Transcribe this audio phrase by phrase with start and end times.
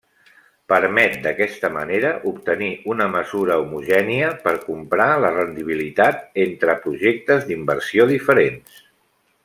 [0.71, 8.83] Permet d'aquesta manera obtenir una mesura homogènia per comprar la rendibilitat entre projectes d'inversió diferents.